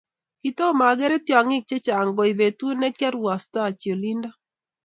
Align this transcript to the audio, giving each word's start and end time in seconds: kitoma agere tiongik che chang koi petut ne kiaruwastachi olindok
kitoma 0.41 0.83
agere 0.91 1.17
tiongik 1.25 1.63
che 1.69 1.77
chang 1.85 2.09
koi 2.17 2.33
petut 2.39 2.75
ne 2.79 2.87
kiaruwastachi 2.97 3.87
olindok 3.95 4.35